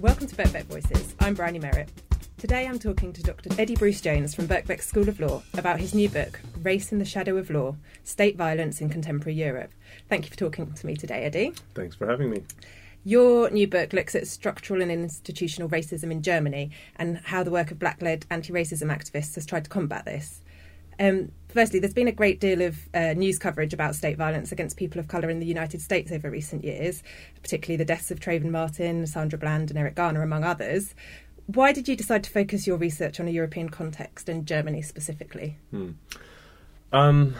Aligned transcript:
Welcome 0.00 0.28
to 0.28 0.36
Birkbeck 0.36 0.66
Voices. 0.66 1.16
I'm 1.18 1.34
Bryony 1.34 1.58
Merritt. 1.58 1.88
Today 2.36 2.68
I'm 2.68 2.78
talking 2.78 3.12
to 3.12 3.20
Dr. 3.20 3.50
Eddie 3.58 3.74
Bruce 3.74 4.00
Jones 4.00 4.32
from 4.32 4.46
Birkbeck 4.46 4.80
School 4.80 5.08
of 5.08 5.18
Law 5.18 5.42
about 5.54 5.80
his 5.80 5.92
new 5.92 6.08
book, 6.08 6.38
Race 6.62 6.92
in 6.92 7.00
the 7.00 7.04
Shadow 7.04 7.36
of 7.36 7.50
Law 7.50 7.74
State 8.04 8.36
Violence 8.36 8.80
in 8.80 8.90
Contemporary 8.90 9.34
Europe. 9.34 9.72
Thank 10.08 10.26
you 10.26 10.30
for 10.30 10.36
talking 10.36 10.72
to 10.72 10.86
me 10.86 10.94
today, 10.94 11.24
Eddie. 11.24 11.52
Thanks 11.74 11.96
for 11.96 12.06
having 12.06 12.30
me. 12.30 12.44
Your 13.02 13.50
new 13.50 13.66
book 13.66 13.92
looks 13.92 14.14
at 14.14 14.28
structural 14.28 14.82
and 14.82 14.92
institutional 14.92 15.68
racism 15.68 16.12
in 16.12 16.22
Germany 16.22 16.70
and 16.94 17.18
how 17.24 17.42
the 17.42 17.50
work 17.50 17.72
of 17.72 17.80
black 17.80 18.00
led 18.00 18.24
anti 18.30 18.52
racism 18.52 18.96
activists 18.96 19.34
has 19.34 19.46
tried 19.46 19.64
to 19.64 19.70
combat 19.70 20.04
this. 20.04 20.42
Um, 20.98 21.32
firstly, 21.48 21.78
there's 21.78 21.94
been 21.94 22.08
a 22.08 22.12
great 22.12 22.40
deal 22.40 22.62
of 22.62 22.76
uh, 22.94 23.14
news 23.14 23.38
coverage 23.38 23.72
about 23.72 23.94
state 23.94 24.16
violence 24.16 24.52
against 24.52 24.76
people 24.76 24.98
of 25.00 25.08
colour 25.08 25.30
in 25.30 25.38
the 25.38 25.46
United 25.46 25.80
States 25.80 26.10
over 26.12 26.30
recent 26.30 26.64
years, 26.64 27.02
particularly 27.42 27.76
the 27.76 27.84
deaths 27.84 28.10
of 28.10 28.20
Trayvon 28.20 28.50
Martin, 28.50 29.06
Sandra 29.06 29.38
Bland, 29.38 29.70
and 29.70 29.78
Eric 29.78 29.94
Garner, 29.94 30.22
among 30.22 30.44
others. 30.44 30.94
Why 31.46 31.72
did 31.72 31.88
you 31.88 31.96
decide 31.96 32.24
to 32.24 32.30
focus 32.30 32.66
your 32.66 32.76
research 32.76 33.20
on 33.20 33.28
a 33.28 33.30
European 33.30 33.70
context 33.70 34.28
and 34.28 34.46
Germany 34.46 34.82
specifically? 34.82 35.56
Hmm. 35.70 35.92
Um, 36.92 37.34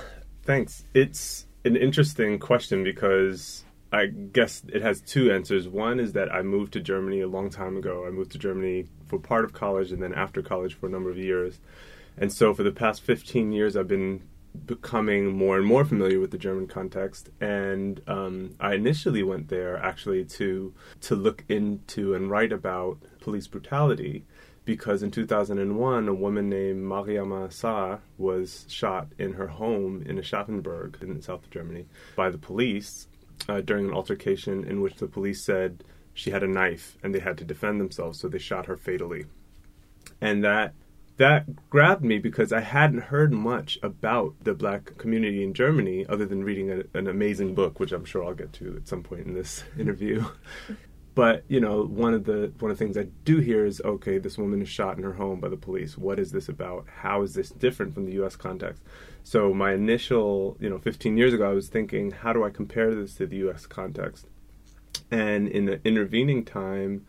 thanks. 0.44 0.84
It's 0.94 1.46
an 1.64 1.76
interesting 1.76 2.38
question 2.38 2.84
because 2.84 3.64
I 3.92 4.06
guess 4.06 4.62
it 4.72 4.82
has 4.82 5.00
two 5.00 5.30
answers. 5.30 5.68
One 5.68 6.00
is 6.00 6.12
that 6.12 6.32
I 6.32 6.42
moved 6.42 6.74
to 6.74 6.80
Germany 6.80 7.20
a 7.20 7.28
long 7.28 7.50
time 7.50 7.76
ago. 7.76 8.06
I 8.06 8.10
moved 8.10 8.32
to 8.32 8.38
Germany 8.38 8.86
for 9.06 9.18
part 9.18 9.44
of 9.44 9.52
college 9.52 9.92
and 9.92 10.02
then 10.02 10.14
after 10.14 10.42
college 10.42 10.74
for 10.74 10.86
a 10.86 10.90
number 10.90 11.10
of 11.10 11.18
years. 11.18 11.58
And 12.20 12.32
so 12.32 12.54
for 12.54 12.62
the 12.62 12.72
past 12.72 13.02
15 13.02 13.52
years, 13.52 13.76
I've 13.76 13.88
been 13.88 14.22
becoming 14.66 15.36
more 15.36 15.56
and 15.56 15.66
more 15.66 15.84
familiar 15.84 16.20
with 16.20 16.30
the 16.30 16.38
German 16.38 16.66
context. 16.66 17.30
And 17.40 18.00
um, 18.06 18.56
I 18.60 18.74
initially 18.74 19.22
went 19.22 19.48
there 19.48 19.76
actually 19.76 20.24
to 20.24 20.74
to 21.02 21.14
look 21.14 21.44
into 21.48 22.14
and 22.14 22.30
write 22.30 22.52
about 22.52 22.98
police 23.20 23.46
brutality, 23.46 24.24
because 24.64 25.02
in 25.02 25.10
2001, 25.10 26.08
a 26.08 26.14
woman 26.14 26.48
named 26.48 26.84
Mariama 26.84 27.48
Sarr 27.48 28.00
was 28.16 28.66
shot 28.68 29.08
in 29.18 29.34
her 29.34 29.48
home 29.48 30.02
in 30.04 30.18
Aschaffenburg 30.18 31.00
in 31.02 31.14
the 31.14 31.22
south 31.22 31.44
of 31.44 31.50
Germany 31.50 31.86
by 32.16 32.30
the 32.30 32.38
police 32.38 33.06
uh, 33.48 33.60
during 33.60 33.86
an 33.86 33.94
altercation 33.94 34.64
in 34.64 34.80
which 34.80 34.96
the 34.96 35.06
police 35.06 35.42
said 35.42 35.84
she 36.12 36.30
had 36.30 36.42
a 36.42 36.48
knife 36.48 36.98
and 37.02 37.14
they 37.14 37.20
had 37.20 37.38
to 37.38 37.44
defend 37.44 37.80
themselves, 37.80 38.18
so 38.18 38.28
they 38.28 38.38
shot 38.38 38.66
her 38.66 38.76
fatally. 38.76 39.26
And 40.20 40.42
that 40.42 40.74
that 41.18 41.68
grabbed 41.68 42.04
me 42.04 42.18
because 42.18 42.52
I 42.52 42.60
hadn't 42.60 43.02
heard 43.02 43.32
much 43.32 43.78
about 43.82 44.34
the 44.42 44.54
black 44.54 44.96
community 44.98 45.42
in 45.42 45.52
Germany 45.52 46.06
other 46.08 46.24
than 46.24 46.44
reading 46.44 46.70
a, 46.70 46.98
an 46.98 47.08
amazing 47.08 47.54
book, 47.54 47.78
which 47.80 47.92
I'm 47.92 48.04
sure 48.04 48.24
I'll 48.24 48.34
get 48.34 48.52
to 48.54 48.76
at 48.76 48.88
some 48.88 49.02
point 49.02 49.26
in 49.26 49.34
this 49.34 49.64
interview. 49.78 50.24
but 51.16 51.44
you 51.48 51.60
know, 51.60 51.84
one 51.84 52.14
of 52.14 52.24
the 52.24 52.52
one 52.60 52.70
of 52.70 52.78
the 52.78 52.84
things 52.84 52.96
I 52.96 53.08
do 53.24 53.38
hear 53.38 53.66
is, 53.66 53.82
okay, 53.84 54.18
this 54.18 54.38
woman 54.38 54.62
is 54.62 54.68
shot 54.68 54.96
in 54.96 55.02
her 55.02 55.14
home 55.14 55.40
by 55.40 55.48
the 55.48 55.56
police. 55.56 55.98
What 55.98 56.20
is 56.20 56.30
this 56.30 56.48
about? 56.48 56.86
How 57.02 57.22
is 57.22 57.34
this 57.34 57.50
different 57.50 57.94
from 57.94 58.06
the 58.06 58.12
U.S. 58.12 58.36
context? 58.36 58.82
So 59.24 59.52
my 59.52 59.72
initial, 59.72 60.56
you 60.60 60.70
know, 60.70 60.78
15 60.78 61.16
years 61.16 61.34
ago, 61.34 61.50
I 61.50 61.52
was 61.52 61.68
thinking, 61.68 62.12
how 62.12 62.32
do 62.32 62.44
I 62.44 62.50
compare 62.50 62.94
this 62.94 63.14
to 63.14 63.26
the 63.26 63.36
U.S. 63.38 63.66
context? 63.66 64.26
And 65.10 65.48
in 65.48 65.64
the 65.64 65.80
intervening 65.84 66.44
time, 66.44 67.06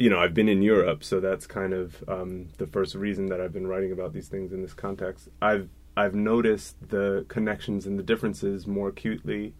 you 0.00 0.08
know, 0.08 0.18
I've 0.18 0.32
been 0.32 0.48
in 0.48 0.62
Europe, 0.62 1.04
so 1.04 1.20
that's 1.20 1.46
kind 1.46 1.74
of 1.74 2.02
um, 2.08 2.48
the 2.56 2.66
first 2.66 2.94
reason 2.94 3.26
that 3.26 3.38
I've 3.38 3.52
been 3.52 3.66
writing 3.66 3.92
about 3.92 4.14
these 4.14 4.28
things 4.28 4.50
in 4.50 4.62
this 4.62 4.72
context. 4.72 5.28
I've 5.42 5.68
I've 5.94 6.14
noticed 6.14 6.76
the 6.88 7.26
connections 7.28 7.84
and 7.84 7.98
the 7.98 8.02
differences 8.02 8.66
more 8.66 8.88
acutely, 8.88 9.54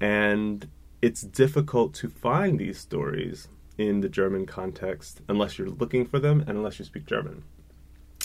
and 0.00 0.68
it's 1.02 1.22
difficult 1.22 1.94
to 1.94 2.08
find 2.08 2.60
these 2.60 2.78
stories 2.78 3.48
in 3.76 4.02
the 4.02 4.08
German 4.08 4.46
context 4.46 5.20
unless 5.28 5.58
you're 5.58 5.68
looking 5.68 6.06
for 6.06 6.20
them 6.20 6.42
and 6.46 6.50
unless 6.50 6.78
you 6.78 6.84
speak 6.84 7.06
German. 7.06 7.42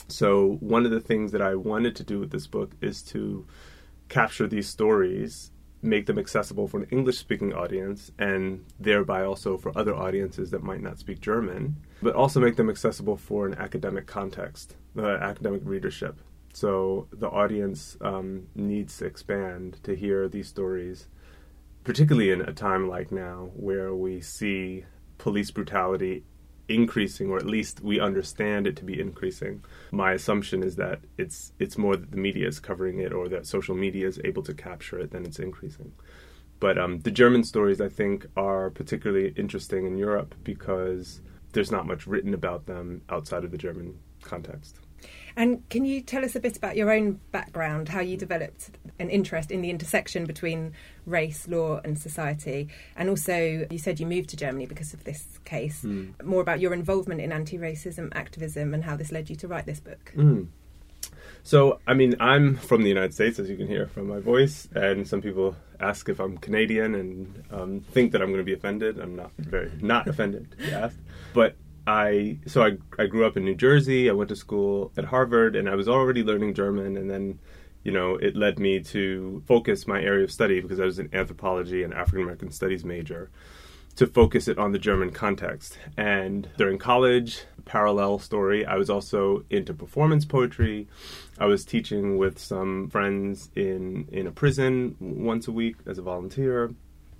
So 0.09 0.57
one 0.59 0.85
of 0.85 0.91
the 0.91 0.99
things 0.99 1.31
that 1.31 1.41
I 1.41 1.55
wanted 1.55 1.95
to 1.95 2.03
do 2.03 2.19
with 2.19 2.29
this 2.29 2.45
book 2.45 2.73
is 2.81 3.01
to 3.13 3.47
capture 4.09 4.47
these 4.47 4.69
stories 4.69 5.49
make 5.81 6.05
them 6.05 6.19
accessible 6.19 6.67
for 6.67 6.79
an 6.79 6.87
English 6.91 7.17
speaking 7.17 7.53
audience 7.53 8.11
and 8.19 8.63
thereby 8.79 9.23
also 9.23 9.57
for 9.57 9.75
other 9.77 9.95
audiences 9.95 10.51
that 10.51 10.63
might 10.63 10.81
not 10.81 10.99
speak 10.99 11.19
German, 11.21 11.75
but 12.01 12.15
also 12.15 12.39
make 12.39 12.55
them 12.55 12.69
accessible 12.69 13.17
for 13.17 13.47
an 13.47 13.55
academic 13.55 14.05
context, 14.05 14.75
the 14.93 15.15
uh, 15.15 15.17
academic 15.17 15.61
readership. 15.63 16.19
So 16.53 17.07
the 17.11 17.29
audience 17.29 17.97
um, 18.01 18.47
needs 18.55 18.97
to 18.97 19.05
expand 19.05 19.79
to 19.83 19.95
hear 19.95 20.27
these 20.27 20.47
stories, 20.47 21.07
particularly 21.83 22.29
in 22.29 22.41
a 22.41 22.53
time 22.53 22.87
like 22.87 23.11
now 23.11 23.51
where 23.55 23.95
we 23.95 24.21
see 24.21 24.85
police 25.17 25.51
brutality 25.51 26.23
increasing, 26.67 27.29
or 27.29 27.37
at 27.37 27.45
least 27.45 27.81
we 27.81 27.99
understand 27.99 28.67
it 28.67 28.75
to 28.77 28.85
be 28.85 28.99
increasing. 28.99 29.63
My 29.91 30.13
assumption 30.13 30.63
is 30.63 30.75
that 30.75 30.99
it's 31.17 31.53
it's 31.59 31.77
more 31.77 31.95
that 31.95 32.11
the 32.11 32.17
media 32.17 32.47
is 32.47 32.59
covering 32.59 32.99
it, 32.99 33.13
or 33.13 33.29
that 33.29 33.45
social 33.45 33.75
media 33.75 34.07
is 34.07 34.19
able 34.23 34.43
to 34.43 34.53
capture 34.53 34.99
it, 34.99 35.11
than 35.11 35.25
it's 35.25 35.39
increasing. 35.39 35.93
But 36.59 36.77
um, 36.77 36.99
the 36.99 37.11
German 37.11 37.43
stories, 37.43 37.81
I 37.81 37.89
think, 37.89 38.27
are 38.37 38.69
particularly 38.69 39.33
interesting 39.35 39.85
in 39.87 39.97
Europe 39.97 40.35
because 40.43 41.21
there's 41.53 41.71
not 41.71 41.87
much 41.87 42.05
written 42.05 42.33
about 42.33 42.67
them 42.67 43.01
outside 43.09 43.43
of 43.43 43.51
the 43.51 43.57
German 43.57 43.97
context. 44.21 44.80
And 45.35 45.67
can 45.69 45.85
you 45.85 46.01
tell 46.01 46.23
us 46.25 46.35
a 46.35 46.39
bit 46.39 46.57
about 46.57 46.75
your 46.75 46.91
own 46.91 47.19
background, 47.31 47.89
how 47.89 48.01
you 48.01 48.17
developed 48.17 48.71
an 48.99 49.09
interest 49.09 49.51
in 49.51 49.61
the 49.61 49.69
intersection 49.69 50.25
between 50.25 50.73
race, 51.05 51.47
law, 51.47 51.79
and 51.83 51.97
society? 51.97 52.67
And 52.95 53.09
also, 53.09 53.65
you 53.69 53.77
said 53.77 53.99
you 53.99 54.05
moved 54.05 54.29
to 54.29 54.37
Germany 54.37 54.65
because 54.65 54.93
of 54.93 55.03
this 55.03 55.39
case. 55.45 55.83
Mm. 55.83 56.21
More 56.23 56.41
about 56.41 56.59
your 56.59 56.73
involvement 56.73 57.21
in 57.21 57.31
anti 57.31 57.57
racism 57.57 58.09
activism 58.13 58.73
and 58.73 58.83
how 58.83 58.95
this 58.95 59.11
led 59.11 59.29
you 59.29 59.35
to 59.37 59.47
write 59.47 59.65
this 59.65 59.79
book. 59.79 60.13
Mm. 60.15 60.47
So, 61.43 61.79
I 61.87 61.93
mean, 61.93 62.15
I'm 62.19 62.55
from 62.57 62.83
the 62.83 62.89
United 62.89 63.13
States, 63.13 63.39
as 63.39 63.49
you 63.49 63.57
can 63.57 63.67
hear 63.67 63.87
from 63.87 64.07
my 64.07 64.19
voice, 64.19 64.67
and 64.75 65.07
some 65.07 65.21
people 65.21 65.55
ask 65.79 66.07
if 66.07 66.19
I'm 66.19 66.37
Canadian 66.37 66.93
and 66.93 67.43
um, 67.51 67.79
think 67.79 68.11
that 68.11 68.21
I'm 68.21 68.27
going 68.27 68.39
to 68.39 68.45
be 68.45 68.53
offended. 68.53 68.99
I'm 68.99 69.15
not 69.15 69.31
very 69.37 69.71
not 69.81 70.07
offended 70.07 70.51
to 70.51 70.57
be 70.57 70.71
asked, 70.71 70.99
but 71.33 71.55
I 71.87 72.39
so 72.45 72.63
I 72.63 72.77
I 72.99 73.07
grew 73.07 73.25
up 73.25 73.37
in 73.37 73.45
New 73.45 73.55
Jersey. 73.55 74.09
I 74.09 74.13
went 74.13 74.29
to 74.29 74.35
school 74.35 74.91
at 74.97 75.05
Harvard, 75.05 75.55
and 75.55 75.69
I 75.69 75.75
was 75.75 75.87
already 75.87 76.23
learning 76.23 76.53
German. 76.53 76.97
And 76.97 77.09
then, 77.09 77.39
you 77.83 77.91
know, 77.91 78.15
it 78.15 78.35
led 78.35 78.59
me 78.59 78.79
to 78.81 79.43
focus 79.47 79.87
my 79.87 80.01
area 80.01 80.23
of 80.23 80.31
study 80.31 80.59
because 80.61 80.79
I 80.79 80.85
was 80.85 80.99
an 80.99 81.09
anthropology 81.13 81.83
and 81.83 81.93
African 81.93 82.21
American 82.21 82.51
studies 82.51 82.85
major, 82.85 83.31
to 83.95 84.05
focus 84.05 84.47
it 84.47 84.57
on 84.57 84.71
the 84.71 84.79
German 84.79 85.11
context. 85.11 85.77
And 85.97 86.49
during 86.57 86.77
college, 86.77 87.45
parallel 87.65 88.19
story, 88.19 88.65
I 88.65 88.75
was 88.75 88.89
also 88.89 89.43
into 89.49 89.73
performance 89.73 90.25
poetry. 90.25 90.87
I 91.39 91.45
was 91.45 91.65
teaching 91.65 92.17
with 92.17 92.37
some 92.37 92.89
friends 92.89 93.49
in 93.55 94.07
in 94.11 94.27
a 94.27 94.31
prison 94.31 94.95
once 94.99 95.47
a 95.47 95.51
week 95.51 95.77
as 95.87 95.97
a 95.97 96.03
volunteer, 96.03 96.75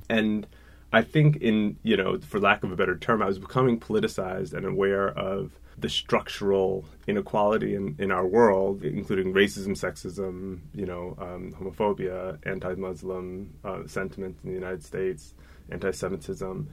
and 0.08 0.46
I 0.94 1.02
think, 1.02 1.38
in 1.38 1.78
you 1.84 1.96
know, 1.96 2.20
for 2.20 2.40
lack 2.40 2.64
of 2.64 2.72
a 2.72 2.76
better 2.76 2.98
term, 2.98 3.22
I 3.22 3.28
was 3.28 3.40
becoming 3.40 3.80
politicized 3.80 4.54
and 4.54 4.66
aware 4.66 5.08
of 5.08 5.52
the 5.78 5.90
structural 5.90 6.86
inequality 7.08 7.76
in, 7.76 7.96
in 7.98 8.12
our 8.12 8.28
world, 8.28 8.84
including 8.84 9.34
racism, 9.34 9.70
sexism, 9.70 10.60
you 10.76 10.86
know, 10.86 11.16
um, 11.20 11.54
homophobia, 11.60 12.38
anti-Muslim 12.46 13.54
uh, 13.64 13.88
sentiment 13.88 14.38
in 14.44 14.50
the 14.50 14.56
United 14.56 14.84
States, 14.84 15.34
anti-Semitism, 15.72 16.68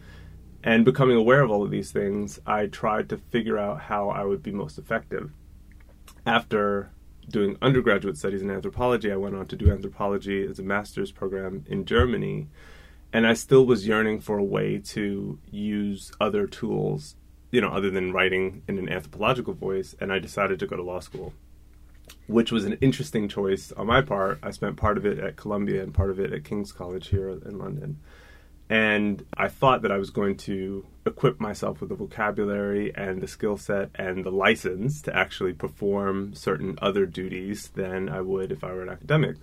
and 0.65 0.85
becoming 0.85 1.17
aware 1.17 1.43
of 1.43 1.50
all 1.50 1.62
of 1.62 1.71
these 1.71 1.93
things, 1.93 2.41
I 2.45 2.67
tried 2.67 3.09
to 3.11 3.17
figure 3.17 3.59
out 3.59 3.83
how 3.83 4.11
I 4.11 4.25
would 4.25 4.43
be 4.43 4.50
most 4.50 4.79
effective. 4.79 5.31
After 6.27 6.91
doing 7.31 7.56
undergraduate 7.62 8.17
studies 8.17 8.43
in 8.43 8.50
anthropology, 8.50 9.12
I 9.12 9.17
went 9.17 9.37
on 9.37 9.47
to 9.47 9.56
do 9.56 9.71
anthropology 9.71 10.45
as 10.45 10.59
a 10.59 10.62
master's 10.62 11.12
program 11.12 11.65
in 11.69 11.85
Germany 11.85 12.49
and 13.12 13.26
I 13.26 13.34
still 13.34 13.64
was 13.64 13.86
yearning 13.86 14.20
for 14.20 14.38
a 14.38 14.44
way 14.44 14.78
to 14.78 15.38
use 15.50 16.12
other 16.20 16.46
tools, 16.46 17.16
you 17.50 17.60
know, 17.60 17.69
other 17.69 17.90
than 17.90 18.12
writing 18.12 18.62
in 18.69 18.78
an 18.78 18.88
anthropological 18.88 19.55
voice, 19.55 19.94
and 20.00 20.12
I 20.12 20.19
decided 20.19 20.58
to 20.60 20.66
go 20.66 20.76
to 20.76 20.82
law 20.82 21.00
school, 21.00 21.32
which 22.26 22.52
was 22.52 22.64
an 22.64 22.75
interesting 22.81 23.28
choice 23.28 23.72
on 23.72 23.87
my 23.87 24.02
part. 24.02 24.38
I 24.43 24.50
spent 24.50 24.76
part 24.76 24.99
of 24.99 25.06
it 25.06 25.19
at 25.19 25.37
Columbia 25.37 25.82
and 25.82 25.94
part 25.94 26.10
of 26.10 26.20
it 26.20 26.32
at 26.32 26.44
King's 26.44 26.72
College 26.72 27.08
here 27.08 27.31
in 27.31 27.58
London. 27.58 27.99
And 28.70 29.25
I 29.32 29.49
thought 29.49 29.81
that 29.81 29.93
I 29.93 29.96
was 29.96 30.11
going 30.11 30.37
to 30.38 30.84
equip 31.06 31.40
myself 31.40 31.81
with 31.81 31.88
the 31.88 31.94
vocabulary 31.94 32.94
and 32.94 33.22
the 33.22 33.26
skill 33.26 33.56
set 33.56 33.88
and 33.94 34.26
the 34.26 34.31
license 34.31 35.00
to 35.02 35.16
actually 35.16 35.54
perform 35.54 36.34
certain 36.34 36.78
other 36.82 37.06
duties 37.06 37.69
than 37.69 38.11
I 38.11 38.20
would 38.20 38.52
if 38.52 38.62
I 38.62 38.72
were 38.72 38.82
an 38.82 38.90
academic 38.90 39.37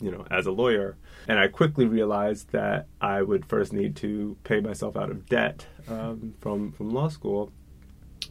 you 0.00 0.10
know, 0.10 0.24
as 0.30 0.46
a 0.46 0.52
lawyer. 0.52 0.96
And 1.28 1.38
I 1.38 1.48
quickly 1.48 1.86
realized 1.86 2.52
that 2.52 2.86
I 3.00 3.22
would 3.22 3.46
first 3.46 3.72
need 3.72 3.96
to 3.96 4.36
pay 4.44 4.60
myself 4.60 4.96
out 4.96 5.10
of 5.10 5.26
debt 5.26 5.66
um, 5.88 6.34
from 6.40 6.72
from 6.72 6.90
law 6.90 7.08
school. 7.08 7.52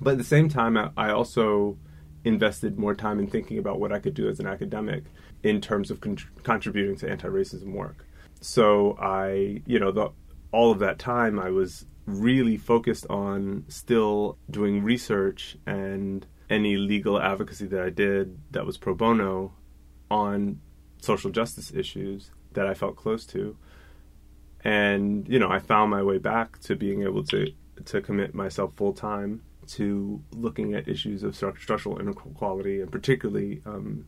But 0.02 0.12
at 0.12 0.18
the 0.18 0.24
same 0.24 0.50
time, 0.50 0.78
I 0.98 1.12
also 1.12 1.78
invested 2.24 2.78
more 2.78 2.96
time 2.96 3.20
in 3.20 3.28
thinking 3.28 3.58
about 3.58 3.80
what 3.80 3.92
I 3.92 4.00
could 4.00 4.14
do 4.14 4.28
as 4.28 4.40
an 4.40 4.48
academic 4.48 5.04
in 5.44 5.62
terms 5.62 5.90
of 5.90 6.02
con- 6.02 6.18
contributing 6.44 6.96
to 6.98 7.10
anti-racism 7.10 7.74
work. 7.74 8.06
So 8.42 8.98
I, 9.00 9.62
you 9.66 9.80
know, 9.80 9.92
the, 9.92 10.10
all 10.52 10.72
of 10.72 10.80
that 10.80 11.00
time 11.00 11.40
I 11.40 11.50
was 11.50 11.86
really 12.06 12.58
focused 12.58 13.06
on 13.10 13.66
still 13.68 14.38
doing 14.50 14.84
research 14.84 15.58
and 15.66 16.26
any 16.50 16.76
legal 16.78 17.22
advocacy 17.22 17.68
that 17.68 17.82
I 17.82 17.90
did 17.90 18.38
that 18.52 18.66
was 18.66 18.78
pro 18.78 18.96
bono 18.96 19.54
on 20.10 20.60
social 21.02 21.32
justice 21.32 21.72
issues 21.74 22.32
that 22.54 22.68
I 22.68 22.74
felt 22.74 22.96
close 22.96 23.26
to. 23.28 23.56
And, 24.64 25.28
you 25.28 25.40
know, 25.40 25.50
I 25.50 25.60
found 25.60 25.90
my 25.92 26.04
way 26.04 26.18
back 26.18 26.60
to 26.62 26.76
being 26.76 27.04
able 27.04 27.24
to 27.26 27.52
to 27.86 28.02
commit 28.02 28.36
myself 28.36 28.74
full 28.76 28.92
time 28.92 29.42
to 29.66 30.22
looking 30.32 30.74
at 30.74 30.88
issues 30.88 31.24
of 31.24 31.34
structural 31.34 31.98
inequality 32.00 32.82
and 32.82 32.92
particularly 32.92 33.62
um, 33.66 34.06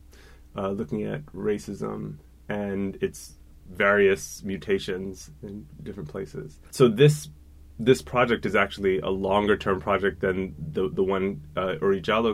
uh, 0.57 0.69
looking 0.69 1.03
at 1.03 1.25
racism 1.27 2.17
and 2.49 2.97
its 3.01 3.35
various 3.69 4.43
mutations 4.43 5.29
in 5.41 5.65
different 5.83 6.09
places. 6.09 6.59
So 6.71 6.87
this 6.87 7.29
this 7.79 8.01
project 8.01 8.45
is 8.45 8.55
actually 8.55 8.99
a 8.99 9.09
longer 9.09 9.57
term 9.57 9.79
project 9.79 10.21
than 10.21 10.55
the 10.71 10.89
the 10.89 11.03
one 11.03 11.41
uh, 11.55 11.75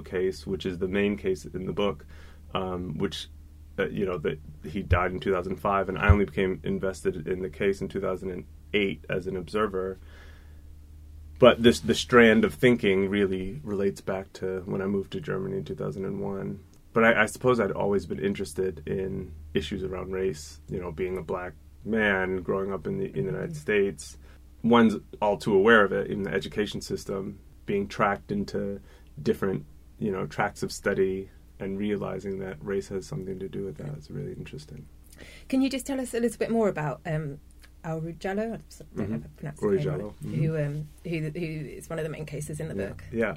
case, 0.01 0.47
which 0.47 0.65
is 0.65 0.77
the 0.77 0.87
main 0.87 1.17
case 1.17 1.45
in 1.45 1.65
the 1.65 1.73
book, 1.73 2.05
um, 2.53 2.97
which 2.97 3.29
uh, 3.79 3.87
you 3.87 4.05
know 4.05 4.17
that 4.19 4.39
he 4.65 4.81
died 4.81 5.11
in 5.11 5.19
2005, 5.19 5.89
and 5.89 5.97
I 5.97 6.09
only 6.09 6.25
became 6.25 6.59
invested 6.63 7.27
in 7.27 7.41
the 7.41 7.49
case 7.49 7.81
in 7.81 7.87
2008 7.87 9.05
as 9.09 9.27
an 9.27 9.37
observer. 9.37 9.99
But 11.39 11.61
this 11.61 11.79
the 11.79 11.95
strand 11.95 12.43
of 12.43 12.53
thinking 12.53 13.09
really 13.09 13.61
relates 13.63 14.01
back 14.01 14.33
to 14.33 14.61
when 14.65 14.81
I 14.81 14.87
moved 14.87 15.11
to 15.11 15.21
Germany 15.21 15.57
in 15.57 15.65
2001. 15.65 16.59
But 16.93 17.03
I, 17.03 17.23
I 17.23 17.25
suppose 17.27 17.59
I'd 17.59 17.71
always 17.71 18.07
been 18.07 18.19
interested 18.19 18.81
in 18.87 19.31
issues 19.53 19.83
around 19.83 20.11
race. 20.11 20.59
You 20.69 20.79
know, 20.79 20.91
being 20.91 21.17
a 21.17 21.21
black 21.21 21.53
man 21.85 22.41
growing 22.41 22.73
up 22.73 22.87
in 22.87 22.97
the, 22.97 23.05
in 23.05 23.25
the 23.25 23.31
United 23.31 23.55
States, 23.55 24.17
one's 24.63 24.95
all 25.21 25.37
too 25.37 25.53
aware 25.53 25.83
of 25.83 25.91
it 25.91 26.07
in 26.07 26.23
the 26.23 26.33
education 26.33 26.81
system, 26.81 27.39
being 27.65 27.87
tracked 27.87 28.31
into 28.31 28.81
different 29.21 29.65
you 29.99 30.11
know 30.11 30.25
tracks 30.25 30.63
of 30.63 30.71
study 30.71 31.29
and 31.59 31.77
realizing 31.77 32.39
that 32.39 32.57
race 32.61 32.87
has 32.89 33.05
something 33.05 33.39
to 33.39 33.49
do 33.49 33.63
with 33.63 33.77
that 33.77 33.97
is 33.97 34.11
really 34.11 34.33
interesting. 34.33 34.85
Can 35.49 35.61
you 35.61 35.69
just 35.69 35.85
tell 35.85 35.99
us 35.99 36.13
a 36.13 36.19
little 36.19 36.37
bit 36.37 36.51
more 36.51 36.69
about 36.69 37.01
um, 37.05 37.39
Oury 37.83 38.17
Jalloh? 38.17 38.55
I 38.55 38.97
don't 38.97 39.09
know 39.09 39.15
if 39.15 39.23
I 39.23 39.27
pronounced 39.37 39.61
Oury 39.61 39.77
his 39.77 39.85
name 39.85 39.95
Jalloh, 39.95 40.13
right. 40.21 40.25
mhm. 40.25 40.35
Who, 40.35 40.57
um, 40.57 40.87
who, 41.03 41.39
who 41.39 41.67
is 41.69 41.89
one 41.89 41.99
of 41.99 42.03
the 42.03 42.09
main 42.09 42.25
cases 42.25 42.59
in 42.59 42.67
the 42.67 42.75
yeah. 42.75 42.87
book. 42.87 43.03
Yeah. 43.11 43.35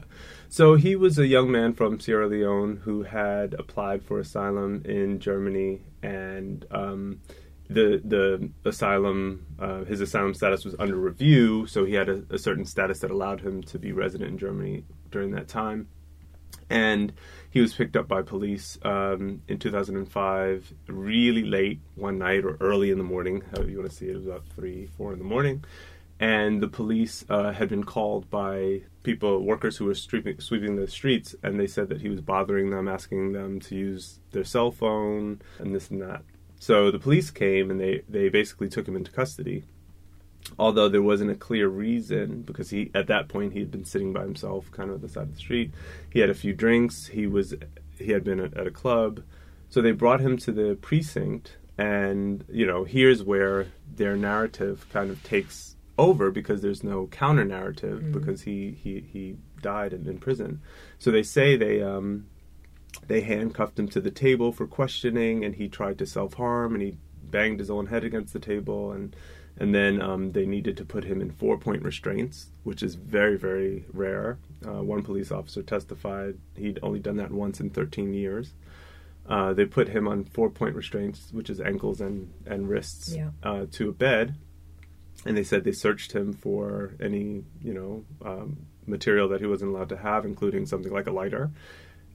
So 0.49 0.75
he 0.75 0.97
was 0.97 1.19
a 1.19 1.27
young 1.27 1.51
man 1.51 1.73
from 1.73 2.01
Sierra 2.01 2.27
Leone 2.27 2.81
who 2.85 3.03
had 3.03 3.55
applied 3.55 4.03
for 4.03 4.19
asylum 4.19 4.83
in 4.85 5.21
Germany, 5.21 5.81
and 6.03 6.67
um, 6.71 7.21
the 7.69 8.03
the 8.05 8.51
asylum 8.69 9.47
uh, 9.59 9.85
his 9.85 10.01
asylum 10.01 10.35
status 10.35 10.65
was 10.65 10.75
under 10.79 10.97
review, 10.97 11.67
so 11.67 11.85
he 11.85 11.95
had 11.95 12.09
a, 12.09 12.25
a 12.31 12.39
certain 12.39 12.65
status 12.65 12.99
that 13.01 13.11
allowed 13.11 13.41
him 13.41 13.63
to 13.63 13.79
be 13.79 13.93
resident 13.93 14.31
in 14.31 14.39
Germany 14.39 14.85
during 15.11 15.31
that 15.33 15.49
time. 15.49 15.89
And 16.69 17.13
he 17.51 17.61
was 17.61 17.75
picked 17.75 17.97
up 17.97 18.07
by 18.07 18.23
police 18.23 18.79
um, 18.83 19.43
in 19.49 19.59
2005, 19.59 20.73
really 20.87 21.43
late 21.43 21.81
one 21.97 22.19
night 22.19 22.45
or 22.45 22.57
early 22.61 22.91
in 22.91 22.99
the 22.99 23.05
morning, 23.05 23.43
however 23.53 23.69
you 23.69 23.79
want 23.79 23.91
to 23.91 23.97
see 23.97 24.07
it. 24.07 24.13
It 24.13 24.17
was 24.17 24.27
about 24.27 24.45
three, 24.55 24.87
four 24.97 25.13
in 25.13 25.19
the 25.19 25.25
morning 25.25 25.65
and 26.21 26.63
the 26.63 26.69
police 26.69 27.25
uh, 27.31 27.51
had 27.51 27.71
been 27.71 27.85
called 27.85 28.29
by 28.29 28.83
people, 29.03 29.43
workers 29.43 29.79
who 29.79 29.87
were 29.87 29.95
sweeping, 29.95 30.39
sweeping 30.39 30.77
the 30.77 30.87
streets, 30.87 31.35
and 31.43 31.59
they 31.59 31.67
said 31.67 31.89
that 31.89 32.03
he 32.03 32.11
was 32.11 32.21
bothering 32.21 32.69
them, 32.69 32.87
asking 32.87 33.33
them 33.33 33.59
to 33.59 33.75
use 33.75 34.21
their 34.33 34.45
cell 34.45 34.71
phone 34.71 35.41
and 35.59 35.75
this 35.75 35.91
and 35.91 36.03
that. 36.03 36.23
So 36.59 36.91
the 36.91 36.99
police 36.99 37.31
came 37.31 37.71
and 37.71 37.81
they, 37.81 38.03
they 38.07 38.29
basically 38.29 38.69
took 38.69 38.87
him 38.87 38.97
into 38.97 39.11
custody. 39.11 39.65
Although 40.61 40.91
there 40.91 41.01
wasn't 41.01 41.31
a 41.31 41.35
clear 41.35 41.69
reason, 41.69 42.43
because 42.43 42.69
he 42.69 42.91
at 42.95 43.07
that 43.07 43.29
point 43.29 43.55
he 43.55 43.61
had 43.61 43.71
been 43.71 43.87
sitting 43.87 44.13
by 44.13 44.21
himself, 44.21 44.71
kind 44.71 44.91
of 44.91 44.97
at 44.97 45.01
the 45.01 45.09
side 45.09 45.23
of 45.23 45.33
the 45.33 45.39
street. 45.39 45.73
He 46.11 46.21
had 46.21 46.29
a 46.29 46.35
few 46.35 46.53
drinks. 46.53 47.07
He 47.07 47.27
was 47.27 47.55
he 47.99 48.13
had 48.13 48.25
been 48.25 48.41
at, 48.41 48.67
a 48.67 48.71
club, 48.71 49.23
so 49.71 49.81
they 49.81 49.93
brought 49.93 50.21
him 50.21 50.37
to 50.37 50.53
the 50.53 50.77
precinct. 50.81 51.57
And 51.79 52.45
you 52.51 52.67
know, 52.67 52.85
here's 52.85 53.23
where 53.23 53.69
their 53.97 54.17
narrative 54.17 54.87
kind 54.93 55.11
of 55.11 55.23
takes 55.23 55.77
over 55.97 56.31
because 56.31 56.61
there's 56.61 56.85
no 56.85 57.07
counter 57.07 57.45
narrative 57.45 58.01
Mm. 58.01 58.13
because 58.13 58.43
he, 58.43 58.71
he, 58.83 59.01
he 59.01 59.37
died 59.63 59.93
in, 59.93 60.07
in 60.07 60.19
prison. 60.19 60.61
So 60.99 61.11
they 61.11 61.23
say 61.23 61.57
they 61.57 61.83
um, 61.83 62.27
they 63.07 63.23
handcuffed 63.23 63.79
him 63.79 63.89
to 63.89 64.01
the 64.01 64.11
table 64.11 64.53
for 64.53 64.67
questioning, 64.67 65.43
and 65.45 65.55
he 65.55 65.69
tried 65.69 65.99
to 65.99 66.07
self 66.07 66.35
harm, 66.35 66.75
and 66.75 66.83
he 66.83 66.97
banged 67.23 67.61
his 67.61 67.71
own 67.71 67.87
head 67.87 68.05
against 68.05 68.33
the 68.33 68.41
table, 68.41 68.93
and 68.93 69.17
and 69.61 69.73
then 69.75 70.01
um, 70.03 70.33
they 70.33 70.47
needed 70.47 70.77
to 70.79 70.85
put 70.85 71.05
him 71.05 71.21
in 71.21 71.31
four 71.31 71.57
point 71.59 71.83
restraints, 71.83 72.47
which 72.65 72.83
is 72.83 72.95
very 72.97 73.37
very 73.37 73.85
rare. 73.93 74.39
Uh, 74.67 74.83
one 74.83 75.03
police 75.03 75.31
officer 75.31 75.63
testified 75.63 76.37
he'd 76.57 76.79
only 76.83 76.99
done 76.99 77.17
that 77.19 77.31
once 77.31 77.61
in 77.61 77.71
13 77.71 78.13
years. 78.13 78.53
Uh, 79.29 79.53
they 79.53 79.65
put 79.65 79.89
him 79.89 80.09
on 80.09 80.25
four 80.25 80.51
point 80.51 80.75
restraints, 80.75 81.29
which 81.33 81.51
is 81.51 81.61
ankles 81.61 82.01
and 82.01 82.33
and 82.47 82.69
wrists, 82.69 83.15
Yeah. 83.15 83.31
uh, 83.43 83.67
to 83.73 83.91
a 83.91 83.93
bed, 83.93 84.35
and 85.25 85.37
they 85.37 85.45
said 85.45 85.63
they 85.63 85.73
searched 85.73 86.13
him 86.13 86.33
for 86.33 86.95
any 87.01 87.45
you 87.63 87.75
know 87.75 88.05
um, 88.25 88.57
material 88.87 89.29
that 89.29 89.41
he 89.41 89.47
wasn't 89.47 89.71
allowed 89.71 89.91
to 89.91 89.97
have, 89.99 90.25
including 90.25 90.67
something 90.67 90.93
like 90.93 91.07
a 91.07 91.13
lighter. 91.13 91.51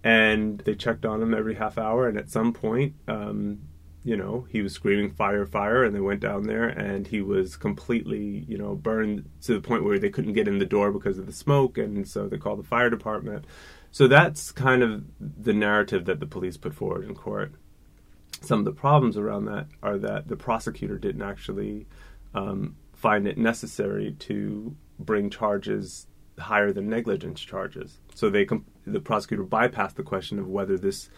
And 0.03 0.59
they 0.59 0.75
checked 0.75 1.05
on 1.05 1.21
him 1.21 1.33
every 1.33 1.55
half 1.55 1.77
hour, 1.79 2.07
and 2.07 2.17
at 2.17 2.29
some 2.29 2.53
point, 2.53 2.93
um, 3.07 3.59
you 4.05 4.15
know, 4.15 4.45
he 4.51 4.61
was 4.61 4.71
screaming 4.71 5.09
"fire, 5.09 5.47
fire!" 5.47 5.83
and 5.83 5.93
they 5.95 5.99
went 5.99 6.19
down 6.19 6.43
there, 6.43 6.67
and 6.67 7.07
he 7.07 7.21
was 7.21 7.57
completely, 7.57 8.45
you 8.47 8.55
know, 8.55 8.75
burned 8.75 9.27
to 9.41 9.55
the 9.55 9.67
point 9.67 9.83
where 9.83 9.97
they 9.97 10.11
couldn't 10.11 10.33
get 10.33 10.47
in 10.47 10.59
the 10.59 10.65
door 10.65 10.91
because 10.91 11.17
of 11.17 11.25
the 11.25 11.33
smoke, 11.33 11.79
and 11.79 12.07
so 12.07 12.27
they 12.27 12.37
called 12.37 12.59
the 12.59 12.67
fire 12.67 12.91
department. 12.91 13.45
So 13.91 14.07
that's 14.07 14.51
kind 14.51 14.83
of 14.83 15.03
the 15.19 15.53
narrative 15.53 16.05
that 16.05 16.19
the 16.19 16.27
police 16.27 16.55
put 16.55 16.75
forward 16.75 17.03
in 17.03 17.15
court. 17.15 17.53
Some 18.41 18.59
of 18.59 18.65
the 18.65 18.71
problems 18.71 19.17
around 19.17 19.45
that 19.45 19.67
are 19.81 19.97
that 19.97 20.27
the 20.27 20.37
prosecutor 20.37 20.99
didn't 20.99 21.23
actually 21.23 21.87
um, 22.35 22.75
find 22.93 23.27
it 23.27 23.39
necessary 23.39 24.11
to 24.19 24.75
bring 24.99 25.31
charges 25.31 26.05
higher 26.37 26.71
than 26.71 26.89
negligence 26.89 27.41
charges. 27.41 27.97
So 28.13 28.29
they 28.29 28.45
the 28.85 28.99
prosecutor 28.99 29.43
bypassed 29.43 29.95
the 29.95 30.03
question 30.03 30.37
of 30.37 30.47
whether 30.47 30.77
this, 30.77 31.09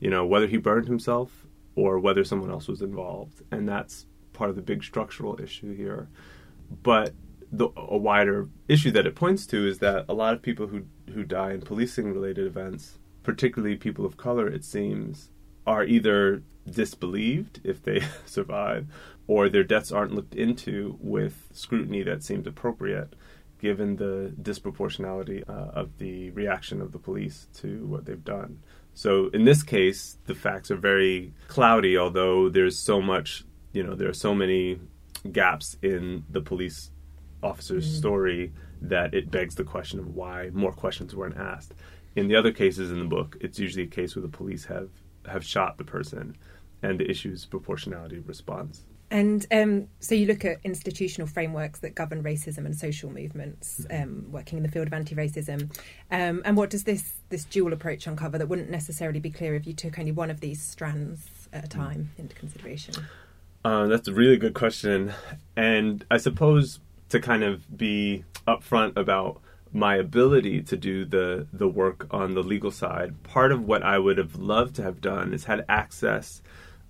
you 0.00 0.08
know, 0.08 0.24
whether 0.24 0.46
he 0.46 0.56
burned 0.56 0.88
himself 0.88 1.46
or 1.74 1.98
whether 1.98 2.24
someone 2.24 2.50
else 2.50 2.68
was 2.68 2.82
involved, 2.82 3.42
and 3.50 3.68
that's 3.68 4.06
part 4.32 4.50
of 4.50 4.56
the 4.56 4.62
big 4.62 4.82
structural 4.82 5.40
issue 5.40 5.74
here. 5.74 6.08
But 6.82 7.14
the, 7.50 7.68
a 7.76 7.96
wider 7.96 8.48
issue 8.68 8.90
that 8.92 9.06
it 9.06 9.14
points 9.14 9.46
to 9.46 9.66
is 9.66 9.78
that 9.80 10.06
a 10.08 10.14
lot 10.14 10.34
of 10.34 10.42
people 10.42 10.68
who 10.68 10.84
who 11.12 11.24
die 11.24 11.52
in 11.52 11.60
policing 11.60 12.12
related 12.12 12.46
events, 12.46 12.98
particularly 13.22 13.76
people 13.76 14.06
of 14.06 14.16
color, 14.16 14.48
it 14.48 14.64
seems, 14.64 15.30
are 15.66 15.84
either 15.84 16.42
disbelieved 16.68 17.60
if 17.64 17.82
they 17.82 18.02
survive, 18.24 18.86
or 19.26 19.48
their 19.48 19.64
deaths 19.64 19.92
aren't 19.92 20.14
looked 20.14 20.34
into 20.34 20.96
with 21.00 21.48
scrutiny 21.52 22.02
that 22.02 22.22
seems 22.22 22.46
appropriate, 22.46 23.14
given 23.60 23.96
the 23.96 24.34
disproportionality 24.40 25.48
uh, 25.48 25.70
of 25.72 25.98
the 25.98 26.30
reaction 26.30 26.80
of 26.80 26.92
the 26.92 26.98
police 26.98 27.46
to 27.54 27.84
what 27.86 28.06
they've 28.06 28.24
done. 28.24 28.60
So 28.94 29.28
in 29.28 29.44
this 29.44 29.62
case, 29.62 30.18
the 30.26 30.34
facts 30.34 30.70
are 30.70 30.76
very 30.76 31.32
cloudy, 31.48 31.96
although 31.96 32.48
there's 32.48 32.78
so 32.78 33.00
much, 33.00 33.44
you 33.72 33.82
know, 33.82 33.94
there 33.94 34.08
are 34.08 34.14
so 34.14 34.34
many 34.34 34.78
gaps 35.30 35.76
in 35.82 36.24
the 36.30 36.40
police 36.40 36.90
officer's 37.42 37.88
Mm. 37.88 37.98
story 37.98 38.52
that 38.80 39.14
it 39.14 39.30
begs 39.30 39.54
the 39.54 39.64
question 39.64 39.98
of 39.98 40.14
why 40.14 40.50
more 40.52 40.72
questions 40.72 41.14
weren't 41.14 41.36
asked. 41.36 41.74
In 42.16 42.28
the 42.28 42.36
other 42.36 42.52
cases 42.52 42.90
in 42.90 42.98
the 42.98 43.04
book, 43.04 43.36
it's 43.40 43.58
usually 43.58 43.84
a 43.84 43.88
case 43.88 44.14
where 44.14 44.22
the 44.22 44.28
police 44.28 44.64
have, 44.66 44.90
have 45.26 45.44
shot 45.44 45.78
the 45.78 45.84
person 45.84 46.36
and 46.82 46.98
the 46.98 47.08
issue 47.10 47.30
is 47.30 47.46
proportionality 47.46 48.18
of 48.18 48.28
response. 48.28 48.84
And 49.12 49.46
um, 49.52 49.88
so 50.00 50.14
you 50.14 50.26
look 50.26 50.42
at 50.46 50.56
institutional 50.64 51.28
frameworks 51.28 51.80
that 51.80 51.94
govern 51.94 52.22
racism 52.22 52.64
and 52.64 52.74
social 52.74 53.10
movements, 53.10 53.86
um, 53.90 54.32
working 54.32 54.56
in 54.56 54.62
the 54.62 54.70
field 54.70 54.86
of 54.86 54.94
anti-racism. 54.94 55.70
Um, 56.10 56.40
and 56.46 56.56
what 56.56 56.70
does 56.70 56.84
this 56.84 57.12
this 57.28 57.44
dual 57.44 57.74
approach 57.74 58.06
uncover 58.06 58.38
that 58.38 58.48
wouldn't 58.48 58.70
necessarily 58.70 59.20
be 59.20 59.30
clear 59.30 59.54
if 59.54 59.66
you 59.66 59.74
took 59.74 59.98
only 59.98 60.12
one 60.12 60.30
of 60.30 60.40
these 60.40 60.62
strands 60.62 61.28
at 61.52 61.62
a 61.62 61.68
time 61.68 62.10
into 62.16 62.34
consideration? 62.34 62.94
Uh, 63.62 63.86
that's 63.86 64.08
a 64.08 64.14
really 64.14 64.38
good 64.38 64.54
question. 64.54 65.12
And 65.56 66.06
I 66.10 66.16
suppose 66.16 66.80
to 67.10 67.20
kind 67.20 67.44
of 67.44 67.76
be 67.76 68.24
upfront 68.48 68.96
about 68.96 69.42
my 69.74 69.96
ability 69.96 70.62
to 70.62 70.76
do 70.76 71.04
the, 71.04 71.46
the 71.52 71.68
work 71.68 72.06
on 72.10 72.32
the 72.32 72.42
legal 72.42 72.70
side, 72.70 73.22
part 73.24 73.52
of 73.52 73.62
what 73.62 73.82
I 73.82 73.98
would 73.98 74.16
have 74.16 74.36
loved 74.36 74.76
to 74.76 74.82
have 74.82 75.02
done 75.02 75.34
is 75.34 75.44
had 75.44 75.66
access 75.68 76.40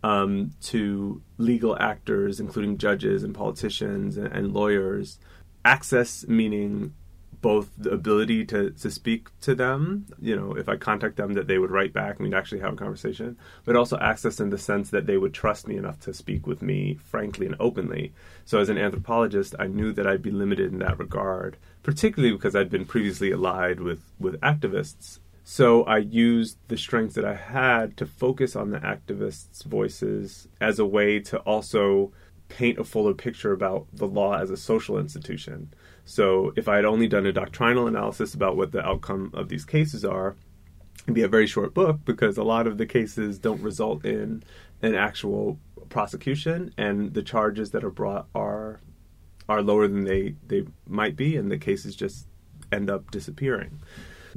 um, 0.03 0.53
to 0.63 1.23
legal 1.39 1.77
actors, 1.79 2.41
including 2.41 2.79
judges 2.79 3.23
and 3.23 3.35
politicians 3.35 4.17
and, 4.17 4.29
and 4.29 4.53
lawyers. 4.53 5.19
Access 5.65 6.27
meaning 6.27 6.95
both 7.43 7.71
the 7.77 7.91
ability 7.91 8.45
to, 8.47 8.71
to 8.71 8.91
speak 8.91 9.29
to 9.41 9.55
them, 9.55 10.07
you 10.21 10.35
know, 10.35 10.55
if 10.55 10.69
I 10.69 10.77
contact 10.77 11.17
them, 11.17 11.35
that 11.35 11.49
they 11.49 11.59
would 11.59 11.73
write 11.73 11.93
back 11.93 12.17
and 12.17 12.29
we'd 12.29 12.37
actually 12.37 12.61
have 12.61 12.75
a 12.75 12.77
conversation, 12.77 13.37
but 13.65 13.75
also 13.75 13.99
access 13.99 14.39
in 14.39 14.51
the 14.51 14.59
sense 14.59 14.91
that 14.91 15.07
they 15.07 15.19
would 15.19 15.35
trust 15.35 15.67
me 15.67 15.77
enough 15.77 15.99
to 16.01 16.15
speak 16.15 16.47
with 16.47 16.63
me 16.63 16.95
frankly 17.05 17.47
and 17.47 17.57
openly. 17.59 18.13
So, 18.45 18.61
as 18.61 18.69
an 18.69 18.79
anthropologist, 18.79 19.57
I 19.59 19.67
knew 19.67 19.93
that 19.93 20.07
I'd 20.07 20.23
be 20.23 20.31
limited 20.31 20.73
in 20.73 20.79
that 20.79 21.01
regard, 21.01 21.57
particularly 21.83 22.33
because 22.33 22.55
I'd 22.55 22.71
been 22.71 22.87
previously 22.87 23.33
allied 23.33 23.81
with, 23.81 24.03
with 24.21 24.41
activists. 24.41 25.19
So, 25.45 25.83
I 25.85 25.99
used 25.99 26.59
the 26.69 26.77
strengths 26.77 27.17
that 27.17 27.25
I 27.25 27.35
had 27.35 27.97
to 27.97 28.07
focus 28.07 28.55
on 28.55 28.71
the 28.71 28.79
activists' 28.79 29.65
voices 29.65 30.49
as 30.61 30.79
a 30.79 30.87
way 30.87 31.19
to 31.21 31.39
also 31.41 32.13
paint 32.53 32.79
a 32.79 32.85
fuller 32.85 33.15
picture 33.15 33.53
about 33.53 33.87
the 33.93 34.07
law 34.07 34.37
as 34.37 34.51
a 34.51 34.57
social 34.57 34.99
institution. 34.99 35.73
So 36.05 36.53
if 36.57 36.69
I 36.69 36.77
had 36.77 36.85
only 36.85 37.09
done 37.09 37.25
a 37.25 37.33
doctrinal 37.33 37.87
analysis 37.87 38.35
about 38.35 38.57
what 38.57 38.73
the 38.73 38.85
outcome 38.85 39.31
of 39.33 39.49
these 39.49 39.65
cases 39.65 40.05
are, 40.05 40.37
it'd 41.05 41.15
be 41.15 41.23
a 41.23 41.29
very 41.29 41.47
short 41.47 41.73
book 41.73 42.01
because 42.05 42.37
a 42.37 42.45
lot 42.45 42.67
of 42.67 42.77
the 42.77 42.87
cases 42.87 43.39
don't 43.39 43.63
result 43.63 44.05
in 44.05 44.43
an 44.83 44.95
actual 44.95 45.59
prosecution, 45.89 46.75
and 46.77 47.15
the 47.15 47.23
charges 47.23 47.71
that 47.71 47.85
are 47.85 47.91
brought 47.91 48.27
are 48.35 48.81
are 49.49 49.63
lower 49.63 49.89
than 49.89 50.05
they 50.05 50.35
they 50.47 50.65
might 50.87 51.17
be, 51.17 51.37
and 51.37 51.51
the 51.51 51.59
cases 51.59 51.97
just 51.97 52.27
end 52.71 52.91
up 52.91 53.11
disappearing. 53.11 53.81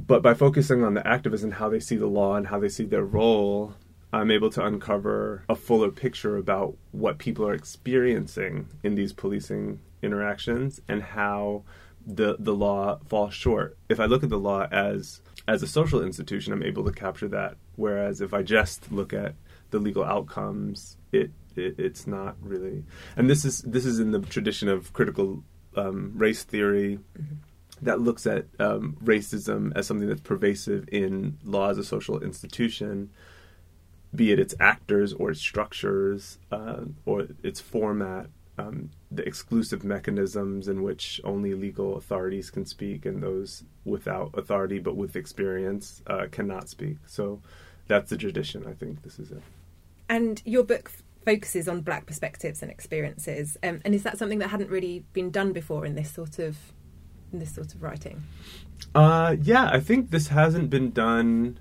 But 0.04 0.22
by 0.22 0.34
focusing 0.34 0.84
on 0.84 0.94
the 0.94 1.02
activists 1.02 1.44
and 1.44 1.54
how 1.54 1.68
they 1.68 1.80
see 1.80 1.96
the 1.96 2.06
law 2.06 2.36
and 2.36 2.46
how 2.48 2.58
they 2.58 2.68
see 2.68 2.84
their 2.84 3.04
role, 3.04 3.74
I'm 4.12 4.30
able 4.30 4.50
to 4.50 4.64
uncover 4.64 5.44
a 5.48 5.56
fuller 5.56 5.90
picture 5.90 6.36
about 6.36 6.76
what 6.92 7.18
people 7.18 7.46
are 7.46 7.54
experiencing 7.54 8.68
in 8.82 8.94
these 8.94 9.12
policing 9.12 9.80
interactions 10.02 10.80
and 10.88 11.02
how 11.02 11.64
the 12.06 12.36
the 12.38 12.54
law 12.54 13.00
falls 13.08 13.34
short. 13.34 13.76
If 13.88 13.98
I 13.98 14.04
look 14.06 14.22
at 14.22 14.30
the 14.30 14.38
law 14.38 14.68
as 14.70 15.20
as 15.48 15.62
a 15.62 15.66
social 15.66 16.02
institution, 16.02 16.52
I'm 16.52 16.62
able 16.62 16.84
to 16.84 16.92
capture 16.92 17.28
that. 17.28 17.56
Whereas 17.74 18.20
if 18.20 18.32
I 18.32 18.42
just 18.42 18.90
look 18.92 19.12
at 19.12 19.34
the 19.70 19.78
legal 19.78 20.04
outcomes, 20.04 20.96
it, 21.12 21.30
it 21.56 21.74
it's 21.78 22.06
not 22.06 22.36
really. 22.40 22.84
And 23.16 23.28
this 23.28 23.44
is 23.44 23.62
this 23.62 23.84
is 23.84 23.98
in 23.98 24.12
the 24.12 24.20
tradition 24.20 24.68
of 24.68 24.92
critical 24.92 25.42
um, 25.76 26.12
race 26.14 26.44
theory. 26.44 27.00
Mm-hmm. 27.18 27.34
That 27.82 28.00
looks 28.00 28.26
at 28.26 28.46
um, 28.58 28.96
racism 29.04 29.72
as 29.76 29.86
something 29.86 30.08
that's 30.08 30.20
pervasive 30.20 30.88
in 30.90 31.38
law 31.44 31.70
as 31.70 31.78
a 31.78 31.84
social 31.84 32.20
institution, 32.20 33.10
be 34.14 34.32
it 34.32 34.38
its 34.38 34.54
actors 34.58 35.12
or 35.12 35.30
its 35.30 35.40
structures 35.40 36.38
uh, 36.50 36.84
or 37.04 37.26
its 37.42 37.60
format 37.60 38.28
um, 38.58 38.90
the 39.10 39.26
exclusive 39.26 39.84
mechanisms 39.84 40.68
in 40.68 40.82
which 40.82 41.20
only 41.24 41.54
legal 41.54 41.96
authorities 41.96 42.50
can 42.50 42.64
speak 42.64 43.04
and 43.04 43.22
those 43.22 43.64
without 43.84 44.30
authority 44.34 44.78
but 44.78 44.96
with 44.96 45.16
experience 45.16 46.02
uh, 46.06 46.26
cannot 46.30 46.68
speak. 46.68 46.96
So 47.06 47.40
that's 47.86 48.10
the 48.10 48.16
tradition. 48.16 48.64
I 48.66 48.72
think 48.72 49.02
this 49.02 49.18
is 49.18 49.30
it. 49.30 49.42
And 50.08 50.40
your 50.44 50.64
book 50.64 50.90
focuses 51.24 51.68
on 51.68 51.80
black 51.80 52.06
perspectives 52.06 52.62
and 52.62 52.70
experiences, 52.70 53.56
um, 53.62 53.80
and 53.84 53.94
is 53.94 54.04
that 54.04 54.16
something 54.16 54.38
that 54.38 54.48
hadn't 54.48 54.70
really 54.70 55.04
been 55.12 55.30
done 55.30 55.52
before 55.52 55.84
in 55.84 55.96
this 55.96 56.10
sort 56.10 56.38
of 56.38 56.56
in 57.32 57.38
this 57.38 57.54
sort 57.54 57.74
of 57.74 57.82
writing? 57.82 58.22
Uh, 58.94 59.36
yeah, 59.42 59.68
I 59.70 59.80
think 59.80 60.10
this 60.10 60.28
hasn't 60.28 60.70
been 60.70 60.90
done. 60.90 61.58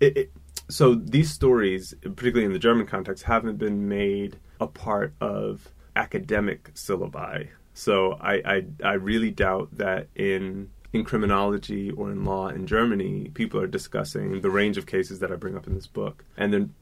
It, 0.00 0.16
it, 0.16 0.32
so 0.68 0.94
these 0.94 1.30
stories, 1.30 1.94
particularly 2.02 2.44
in 2.44 2.52
the 2.52 2.58
German 2.58 2.86
context, 2.86 3.24
haven't 3.24 3.56
been 3.56 3.88
made 3.88 4.38
a 4.60 4.66
part 4.66 5.14
of 5.20 5.68
academic 5.96 6.72
syllabi. 6.74 7.48
So 7.74 8.12
I, 8.20 8.34
I, 8.44 8.64
I 8.84 8.92
really 8.94 9.30
doubt 9.30 9.68
that 9.78 10.08
in 10.14 10.70
in 10.92 11.04
criminology 11.04 11.90
or 11.92 12.10
in 12.10 12.24
law 12.24 12.48
in 12.48 12.66
Germany, 12.66 13.30
people 13.34 13.60
are 13.60 13.66
discussing 13.68 14.40
the 14.40 14.50
range 14.50 14.76
of 14.76 14.86
cases 14.86 15.20
that 15.20 15.30
I 15.30 15.36
bring 15.36 15.56
up 15.56 15.68
in 15.68 15.74
this 15.74 15.86
book, 15.86 16.24
and 16.36 16.52
then 16.52 16.74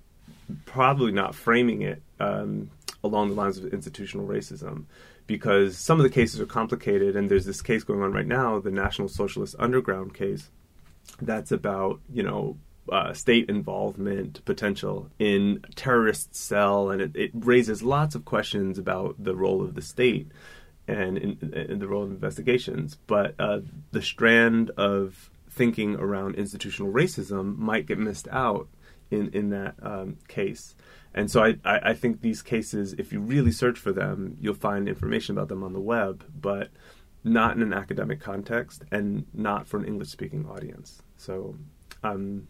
probably 0.64 1.12
not 1.12 1.34
framing 1.34 1.82
it 1.82 2.02
um, 2.18 2.70
along 3.04 3.28
the 3.28 3.34
lines 3.34 3.58
of 3.58 3.66
institutional 3.66 4.26
racism, 4.26 4.84
because 5.28 5.76
some 5.76 6.00
of 6.00 6.02
the 6.02 6.10
cases 6.10 6.40
are 6.40 6.46
complicated, 6.46 7.14
and 7.14 7.30
there's 7.30 7.44
this 7.44 7.62
case 7.62 7.84
going 7.84 8.02
on 8.02 8.12
right 8.12 8.26
now, 8.26 8.58
the 8.58 8.72
National 8.72 9.06
Socialist 9.06 9.54
Underground 9.60 10.14
case, 10.14 10.50
that's 11.20 11.52
about 11.52 12.00
you 12.12 12.24
know 12.24 12.56
uh, 12.90 13.12
state 13.12 13.48
involvement 13.48 14.44
potential 14.44 15.10
in 15.20 15.64
terrorist 15.76 16.34
cell, 16.34 16.90
and 16.90 17.00
it, 17.00 17.14
it, 17.14 17.30
raises 17.34 17.82
lots 17.82 18.16
of 18.16 18.24
questions 18.24 18.78
about 18.78 19.14
the 19.22 19.36
role 19.36 19.62
of 19.62 19.74
the 19.74 19.82
state 19.82 20.32
and 20.88 21.18
in, 21.18 21.52
in 21.52 21.78
the 21.78 21.86
role 21.86 22.02
of 22.02 22.10
investigations. 22.10 22.96
But 23.06 23.34
uh, 23.38 23.60
the 23.92 24.02
strand 24.02 24.70
of 24.70 25.30
thinking 25.50 25.96
around 25.96 26.36
institutional 26.36 26.92
racism 26.92 27.56
might 27.58 27.86
get 27.86 27.98
missed 27.98 28.28
out 28.30 28.68
in 29.10 29.30
in 29.30 29.50
that 29.50 29.74
um, 29.82 30.16
case. 30.28 30.74
And 31.14 31.30
so 31.30 31.42
I, 31.42 31.56
I, 31.64 31.90
I 31.90 31.94
think 31.94 32.20
these 32.20 32.42
cases, 32.42 32.94
if 32.98 33.12
you 33.12 33.20
really 33.20 33.50
search 33.50 33.78
for 33.78 33.92
them, 33.92 34.36
you'll 34.40 34.54
find 34.54 34.88
information 34.88 35.36
about 35.36 35.48
them 35.48 35.64
on 35.64 35.72
the 35.72 35.80
web, 35.80 36.24
but 36.40 36.70
not 37.24 37.56
in 37.56 37.62
an 37.62 37.72
academic 37.72 38.20
context 38.20 38.84
and 38.92 39.26
not 39.34 39.66
for 39.66 39.78
an 39.78 39.84
English 39.84 40.08
speaking 40.08 40.46
audience. 40.46 41.02
So 41.16 41.56
um, 42.04 42.46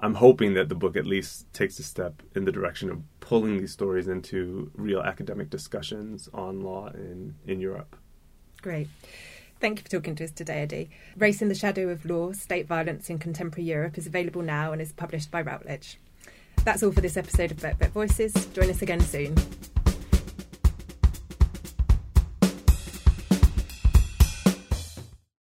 I'm 0.00 0.14
hoping 0.14 0.54
that 0.54 0.68
the 0.68 0.74
book 0.74 0.96
at 0.96 1.06
least 1.06 1.52
takes 1.52 1.78
a 1.78 1.82
step 1.82 2.22
in 2.34 2.44
the 2.44 2.52
direction 2.52 2.90
of 2.90 3.02
pulling 3.20 3.58
these 3.58 3.72
stories 3.72 4.08
into 4.08 4.70
real 4.74 5.00
academic 5.00 5.48
discussions 5.50 6.28
on 6.34 6.60
law 6.60 6.88
in, 6.88 7.36
in 7.46 7.60
Europe. 7.60 7.96
Great. 8.60 8.88
Thank 9.64 9.78
you 9.78 9.84
for 9.84 9.90
talking 9.92 10.14
to 10.16 10.24
us 10.24 10.30
today, 10.30 10.60
Eddie. 10.60 10.90
Race 11.16 11.40
in 11.40 11.48
the 11.48 11.54
Shadow 11.54 11.88
of 11.88 12.04
Law 12.04 12.32
State 12.32 12.66
Violence 12.66 13.08
in 13.08 13.18
Contemporary 13.18 13.66
Europe 13.66 13.96
is 13.96 14.06
available 14.06 14.42
now 14.42 14.72
and 14.72 14.82
is 14.82 14.92
published 14.92 15.30
by 15.30 15.40
Routledge. 15.40 15.98
That's 16.64 16.82
all 16.82 16.92
for 16.92 17.00
this 17.00 17.16
episode 17.16 17.50
of 17.50 17.56
Birkbeck 17.56 17.92
Voices. 17.92 18.34
Join 18.52 18.68
us 18.68 18.82
again 18.82 19.00
soon. 19.00 19.34